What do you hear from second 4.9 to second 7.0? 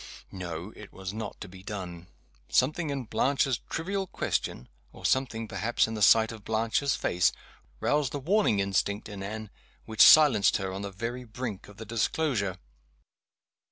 or something, perhaps, in the sight of Blanche's